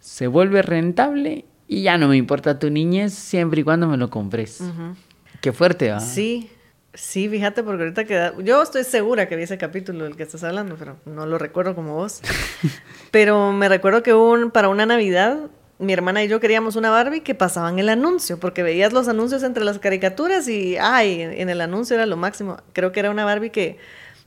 [0.00, 4.10] se vuelve rentable y ya no me importa tu niñez siempre y cuando me lo
[4.10, 4.60] compres.
[4.60, 4.94] Ujú.
[5.40, 6.00] Qué fuerte, ¿va?
[6.00, 6.50] Sí,
[6.92, 8.34] sí, fíjate, porque ahorita queda.
[8.44, 11.74] Yo estoy segura que vi ese capítulo del que estás hablando, pero no lo recuerdo
[11.74, 12.20] como vos.
[13.10, 15.38] pero me recuerdo que un, para una Navidad,
[15.82, 19.42] mi hermana y yo queríamos una Barbie que pasaban el anuncio, porque veías los anuncios
[19.42, 22.58] entre las caricaturas y, ay, en el anuncio era lo máximo.
[22.72, 23.78] Creo que era una Barbie que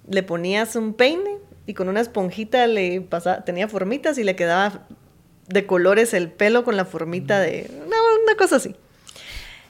[0.10, 4.86] le ponías un peine y con una esponjita le pasaba, tenía formitas y le quedaba
[5.48, 7.70] de colores el pelo con la formita de.
[7.86, 8.76] Una, una cosa así.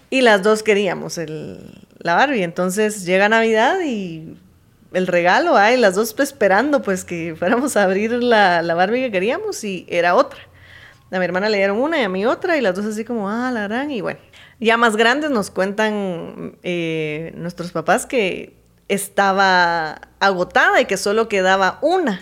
[0.10, 1.20] Y las dos queríamos
[2.00, 2.44] la Barbie.
[2.44, 4.36] Entonces llega Navidad y
[4.94, 9.12] el regalo, ay, las dos esperando pues que fuéramos a abrir la, la Barbie que
[9.12, 10.40] queríamos y era otra.
[11.12, 13.30] A mi hermana le dieron una y a mí otra y las dos así como,
[13.30, 14.20] ah, la gran y bueno.
[14.60, 21.80] Ya más grandes nos cuentan eh, nuestros papás que estaba agotada y que solo quedaba
[21.82, 22.22] una.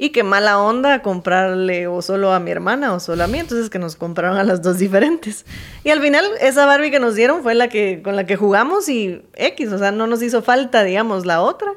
[0.00, 3.68] Y que mala onda comprarle o solo a mi hermana o solo a mí, entonces
[3.68, 5.44] que nos compraron a las dos diferentes.
[5.82, 8.88] Y al final esa Barbie que nos dieron fue la que con la que jugamos
[8.88, 11.72] y X, o sea, no nos hizo falta, digamos, la otra,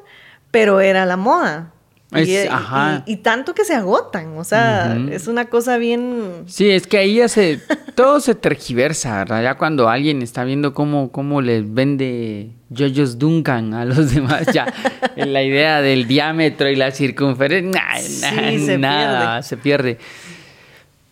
[0.52, 1.71] pero era la moda.
[2.14, 3.02] Es- y, y- ajá.
[3.06, 6.44] y tanto que se agotan, o sea, es una cosa bien...
[6.46, 7.58] Sí, es que ahí ya se,
[7.94, 9.42] todo se tergiversa, ¿verdad?
[9.42, 14.66] Ya cuando alguien está viendo cómo, cómo les vende Yoyos Duncan a los demás, ya
[15.16, 19.42] en la idea del diámetro y la circunferencia, nah, nah, Sí, se nada, pierde.
[19.48, 19.98] se pierde.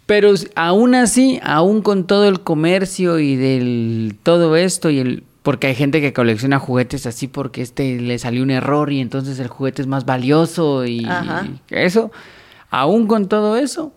[0.06, 5.68] Pero aún así, aún con todo el comercio y del todo esto y el porque
[5.68, 9.48] hay gente que colecciona juguetes así porque este le salió un error y entonces el
[9.48, 11.46] juguete es más valioso y, Ajá.
[11.70, 12.10] eso,
[12.70, 13.92] aún con todo eso,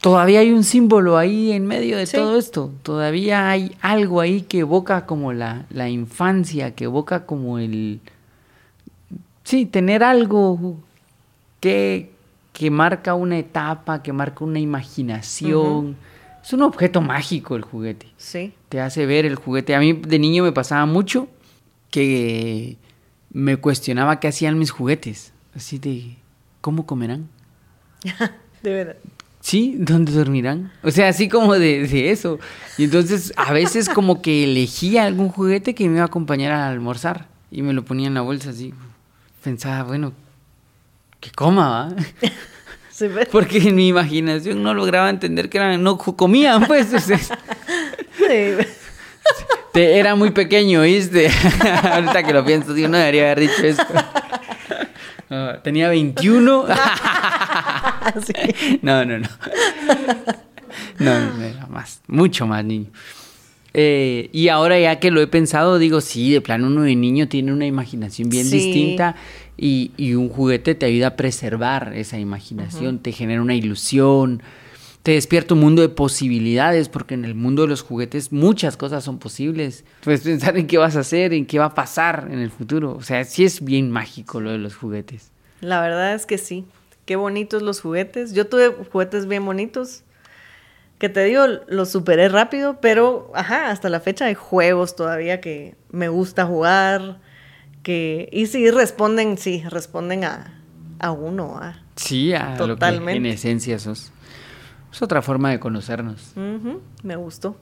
[0.00, 2.16] todavía hay un símbolo ahí en medio de Sí.
[2.16, 2.72] todo esto.
[2.82, 8.00] Todavía hay algo ahí que evoca como la, la infancia, que evoca como el...
[9.44, 10.76] Sí, tener algo
[11.60, 12.10] que,
[12.52, 15.96] que marca una etapa, que marca una imaginación.
[16.44, 18.06] Es un objeto mágico el juguete.
[18.18, 18.52] Sí.
[18.68, 19.74] Te hace ver el juguete.
[19.74, 21.26] A mí de niño me pasaba mucho
[21.90, 22.76] que
[23.32, 25.32] me cuestionaba qué hacían mis juguetes.
[25.54, 26.16] Así de,
[26.60, 27.30] ¿cómo comerán?
[28.62, 28.96] De verdad.
[29.40, 30.70] Sí, ¿dónde dormirán?
[30.82, 32.38] O sea, así como de, de eso.
[32.78, 36.68] Y entonces a veces como que elegía algún juguete que me iba a acompañar a
[36.68, 38.72] almorzar y me lo ponía en la bolsa así.
[39.42, 40.12] Pensaba, bueno,
[41.20, 41.96] que coma, ¿va?
[42.96, 46.86] Sí, Porque en mi imaginación no lograba entender que eran, no co- comían, pues.
[46.86, 47.14] sí,
[49.72, 51.28] te- era muy pequeño, ¿viste?
[51.92, 53.84] Ahorita que lo pienso, digo, no debería haber dicho esto.
[55.64, 56.66] Tenía 21.
[58.26, 58.78] sí.
[58.82, 59.28] No, no, no.
[60.98, 62.90] No, no, era más, mucho más niño.
[63.76, 67.26] Eh, y ahora ya que lo he pensado, digo, sí, de plano uno de niño
[67.26, 68.58] tiene una imaginación bien Sí.
[68.58, 69.16] distinta
[69.56, 74.42] y, y un juguete te ayuda a preservar esa imaginación, te genera una ilusión,
[75.04, 79.04] te despierta un mundo de posibilidades, porque en el mundo de los juguetes muchas cosas
[79.04, 79.84] son posibles.
[80.02, 82.96] Puedes pensar en qué vas a hacer, en qué va a pasar en el futuro.
[82.96, 85.30] O sea, sí es bien mágico lo de los juguetes.
[85.60, 86.64] La verdad es que sí.
[87.04, 88.32] Qué bonitos los juguetes.
[88.32, 90.04] Yo tuve juguetes bien bonitos.
[90.98, 95.74] Que te digo, los superé rápido, pero ajá, hasta la fecha hay juegos todavía que
[95.90, 97.20] me gusta jugar.
[97.84, 100.60] Que, y sí, responden, sí, responden a,
[100.98, 101.56] a uno.
[101.62, 101.76] ah.
[101.94, 103.28] Sí, a lo que en Totalmente.
[103.30, 104.10] esencia sos.
[104.92, 106.32] Es otra forma de conocernos.
[107.04, 107.56] Me gustó.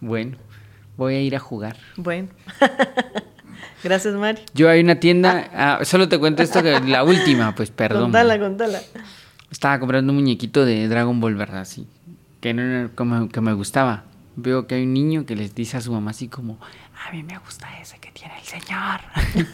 [0.00, 0.36] Bueno,
[0.96, 1.76] voy a ir a jugar.
[1.96, 2.28] Bueno.
[3.84, 4.40] Gracias, Mari.
[4.54, 8.04] Yo hay una tienda, ah, solo te cuento esto que la última, pues perdón.
[8.04, 8.80] Contala, contala.
[9.50, 11.64] Estaba comprando un muñequito de Dragon Ball, ¿verdad?
[11.64, 11.86] Sí.
[12.40, 14.04] Que no era como que me gustaba.
[14.36, 16.58] Veo que hay un niño que les dice a su mamá así como,
[17.06, 19.00] a mí me gusta ese que tiene el señor.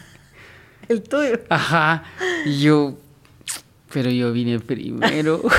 [0.87, 1.39] El tuyo.
[1.49, 2.03] Ajá.
[2.45, 2.97] Y yo,
[3.93, 5.41] pero yo vine primero.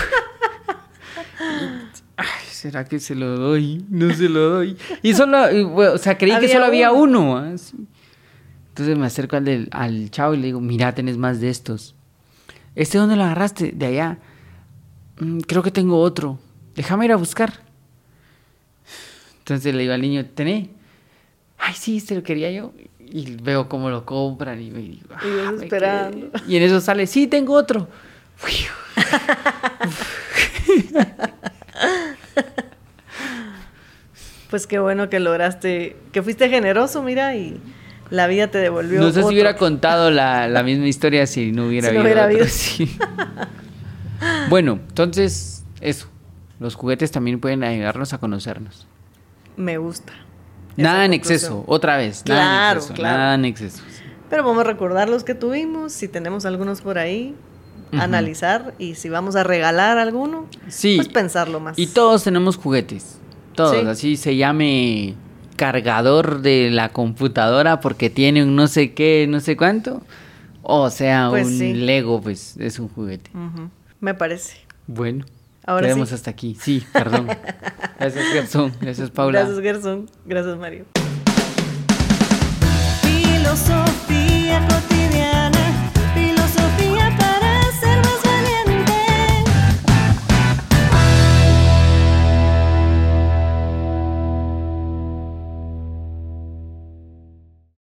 [2.17, 3.85] Ay, ¿será que se lo doy?
[3.89, 4.77] No se lo doy.
[5.03, 7.39] Y solo, y, bueno, o sea, creí que solo había uno.
[7.39, 7.47] ¿ah?
[7.49, 11.95] Entonces me acerco al, del, al chavo y le digo, mira, tenés más de estos.
[12.75, 13.73] ¿Este dónde lo agarraste?
[13.73, 14.19] De allá.
[15.19, 16.39] "Mm, creo que tengo otro.
[16.75, 17.53] Déjame ir a buscar.
[19.39, 20.71] Entonces le digo al niño, ¿tené?
[21.65, 22.73] Ay, sí, este lo quería yo.
[22.99, 26.31] Y veo cómo lo compran y me digo, Y "Ah, me esperando.
[26.33, 26.43] quedé".
[26.49, 27.89] Y en eso sale, sí, tengo otro.
[34.51, 37.59] Pues qué bueno que lograste, que fuiste generoso, mira, y
[38.11, 39.01] la vida te devolvió.
[39.01, 42.15] No sé si hubiera contado la, la misma historia si no hubiera Si no habido
[42.15, 42.49] hubiera otro, habido.
[42.55, 42.99] sí.
[44.51, 46.09] bueno, entonces, eso.
[46.61, 48.87] Los juguetes también pueden ayudarnos a conocernos.
[49.57, 50.13] Me gusta.
[50.77, 52.23] Nada en exceso, otra vez.
[52.27, 52.95] Nada Claro, en exceso.
[52.95, 53.19] claro.
[53.19, 53.83] Nada en exceso.
[54.31, 57.35] Pero vamos a recordar los que tuvimos, si tenemos algunos por ahí,
[57.93, 60.97] analizar y si vamos a regalar alguno, Sí.
[60.97, 61.79] pues pensarlo más.
[61.79, 63.19] Y todos tenemos juguetes.
[63.55, 63.79] Todos.
[63.79, 63.87] Sí.
[63.87, 65.15] Así se llame
[65.57, 70.03] cargador de la computadora porque tiene un no sé qué, no sé cuánto.
[70.63, 71.75] O sea, Pues un sí.
[71.75, 73.31] Lego, pues es un juguete.
[74.01, 74.57] Me parece.
[74.87, 75.27] Bueno.
[75.65, 76.15] Ahora quedemos sí.
[76.15, 76.57] hasta aquí.
[76.61, 77.29] Sí, perdón.
[77.99, 78.73] Gracias, Gerson.
[78.81, 79.41] Gracias, Paula.
[79.41, 80.11] Gracias, Gerson.
[80.25, 80.87] Gracias, Mario.
[83.03, 84.22] Filosofía.